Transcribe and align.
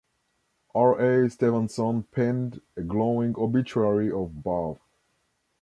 R. 0.73 0.99
L. 0.99 1.29
Stevenson 1.29 2.01
penned 2.01 2.59
a 2.75 2.81
glowing 2.81 3.35
obituary 3.37 4.11
of 4.11 4.41
Bough. 4.41 4.79